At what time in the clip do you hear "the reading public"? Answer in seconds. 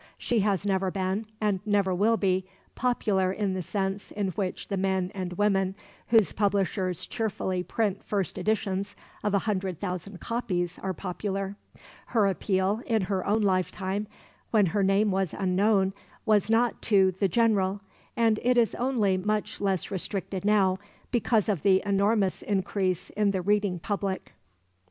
23.29-24.33